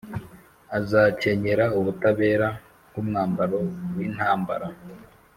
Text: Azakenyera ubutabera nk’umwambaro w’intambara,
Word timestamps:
Azakenyera 0.77 1.65
ubutabera 1.77 2.47
nk’umwambaro 2.89 3.57
w’intambara, 3.95 4.67